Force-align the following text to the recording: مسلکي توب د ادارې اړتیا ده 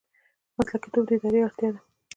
مسلکي 0.57 0.87
توب 0.93 1.03
د 1.07 1.09
ادارې 1.15 1.39
اړتیا 1.45 1.69
ده 1.73 1.79